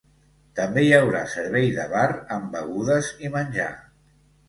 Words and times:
També 0.59 0.85
hi 0.85 0.89
haurà 0.99 1.21
servei 1.35 1.69
de 1.77 1.87
bar 1.93 2.09
amb 2.39 2.51
begudes 2.59 3.15
i 3.29 3.35
menjar. 3.41 3.73